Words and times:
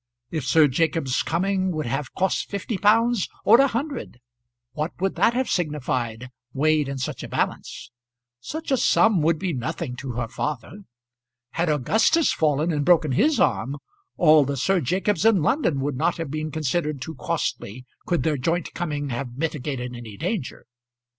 If 0.31 0.45
Sir 0.47 0.67
Jacob's 0.67 1.21
coming 1.21 1.69
would 1.73 1.85
have 1.85 2.15
cost 2.15 2.49
fifty 2.49 2.75
pounds, 2.79 3.29
or 3.45 3.61
a 3.61 3.67
hundred, 3.67 4.19
what 4.71 4.93
would 4.99 5.13
that 5.13 5.35
have 5.35 5.47
signified, 5.47 6.31
weighed 6.53 6.89
in 6.89 6.97
such 6.97 7.21
a 7.21 7.27
balance? 7.27 7.91
Such 8.39 8.71
a 8.71 8.77
sum 8.77 9.21
would 9.21 9.37
be 9.37 9.53
nothing 9.53 9.95
to 9.97 10.13
her 10.13 10.27
father. 10.27 10.85
Had 11.51 11.69
Augustus 11.69 12.33
fallen 12.33 12.71
and 12.71 12.83
broken 12.83 13.11
his 13.11 13.39
arm 13.39 13.75
all 14.17 14.43
the 14.43 14.57
Sir 14.57 14.79
Jacobs 14.81 15.23
in 15.23 15.43
London 15.43 15.79
would 15.81 15.97
not 15.97 16.17
have 16.17 16.31
been 16.31 16.49
considered 16.49 16.99
too 16.99 17.13
costly 17.13 17.85
could 18.07 18.23
their 18.23 18.37
joint 18.37 18.73
coming 18.73 19.09
have 19.09 19.37
mitigated 19.37 19.95
any 19.95 20.17
danger. 20.17 20.65